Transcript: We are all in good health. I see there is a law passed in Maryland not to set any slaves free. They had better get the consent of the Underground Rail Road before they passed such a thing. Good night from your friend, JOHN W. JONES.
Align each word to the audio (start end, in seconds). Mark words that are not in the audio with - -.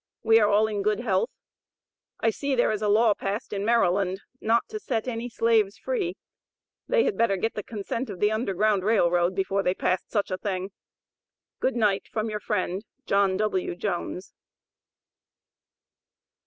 We 0.23 0.39
are 0.39 0.49
all 0.49 0.65
in 0.65 0.81
good 0.81 1.01
health. 1.01 1.29
I 2.21 2.31
see 2.31 2.55
there 2.55 2.71
is 2.71 2.81
a 2.81 2.87
law 2.87 3.13
passed 3.13 3.53
in 3.53 3.63
Maryland 3.63 4.21
not 4.41 4.67
to 4.69 4.79
set 4.79 5.07
any 5.07 5.29
slaves 5.29 5.77
free. 5.77 6.15
They 6.87 7.03
had 7.03 7.19
better 7.19 7.37
get 7.37 7.53
the 7.53 7.61
consent 7.61 8.09
of 8.09 8.19
the 8.19 8.31
Underground 8.31 8.83
Rail 8.83 9.11
Road 9.11 9.35
before 9.35 9.61
they 9.61 9.75
passed 9.75 10.09
such 10.09 10.31
a 10.31 10.39
thing. 10.39 10.71
Good 11.59 11.75
night 11.75 12.07
from 12.07 12.31
your 12.31 12.39
friend, 12.39 12.83
JOHN 13.05 13.37
W. 13.37 13.75
JONES. 13.75 14.33